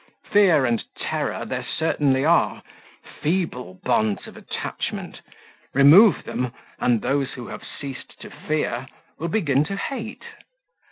Fear 0.31 0.65
and 0.65 0.83
terror 0.97 1.45
there 1.45 1.63
certainly 1.63 2.25
are, 2.25 2.63
feeble 3.21 3.79
bonds 3.83 4.25
of 4.25 4.35
attachment; 4.35 5.21
remove 5.75 6.23
them, 6.23 6.51
and 6.79 7.01
those 7.03 7.33
who 7.33 7.45
have 7.49 7.61
ceased 7.63 8.19
to 8.21 8.31
fear 8.31 8.87
will 9.19 9.27
begin 9.27 9.63
to 9.65 9.75
hate. 9.75 10.25